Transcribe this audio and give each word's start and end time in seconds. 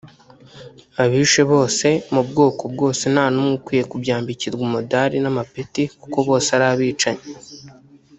Abishe 1.03 1.41
bose 1.51 1.87
mu 2.13 2.21
bwoko 2.29 2.63
bwose 2.73 3.03
nta 3.13 3.25
n’umwe 3.33 3.55
ukwiye 3.57 3.83
kubyambikirwa 3.91 4.61
umudari 4.67 5.17
n’amapeti 5.21 5.83
kuko 6.01 6.17
bose 6.27 6.47
ari 6.55 6.65
abicanyi 6.73 7.25